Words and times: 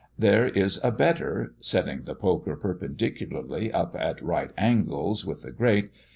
There 0.17 0.47
is 0.47 0.83
a 0.83 0.89
better 0.91 1.53
(setting 1.59 2.05
the 2.05 2.15
poker 2.15 2.55
perpendicularly 2.55 3.71
up 3.71 3.95
at 3.95 4.19
right 4.19 4.49
angles 4.57 5.27
with 5.27 5.43
the 5.43 5.51
grate.) 5.51 5.91